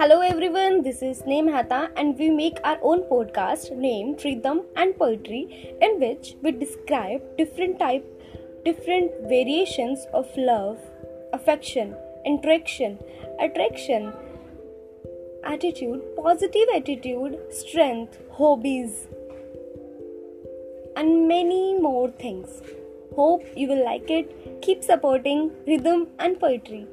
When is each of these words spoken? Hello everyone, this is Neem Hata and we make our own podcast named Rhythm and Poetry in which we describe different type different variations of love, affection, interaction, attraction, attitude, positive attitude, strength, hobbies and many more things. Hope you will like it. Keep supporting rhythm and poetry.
Hello 0.00 0.22
everyone, 0.22 0.82
this 0.82 1.02
is 1.02 1.26
Neem 1.26 1.46
Hata 1.46 1.90
and 1.94 2.18
we 2.18 2.30
make 2.30 2.56
our 2.64 2.78
own 2.80 3.02
podcast 3.02 3.76
named 3.76 4.24
Rhythm 4.24 4.62
and 4.74 4.96
Poetry 4.96 5.74
in 5.82 6.00
which 6.00 6.36
we 6.40 6.52
describe 6.52 7.20
different 7.36 7.78
type 7.78 8.02
different 8.64 9.10
variations 9.24 10.06
of 10.14 10.26
love, 10.38 10.78
affection, 11.34 11.94
interaction, 12.24 12.98
attraction, 13.38 14.10
attitude, 15.44 16.00
positive 16.16 16.72
attitude, 16.74 17.38
strength, 17.50 18.16
hobbies 18.32 19.06
and 20.96 21.28
many 21.28 21.78
more 21.78 22.10
things. 22.12 22.62
Hope 23.16 23.44
you 23.54 23.68
will 23.68 23.84
like 23.84 24.08
it. 24.08 24.62
Keep 24.62 24.82
supporting 24.82 25.50
rhythm 25.66 26.06
and 26.18 26.40
poetry. 26.40 26.86